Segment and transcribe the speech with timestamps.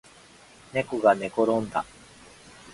[0.73, 1.85] ねこがねころんだ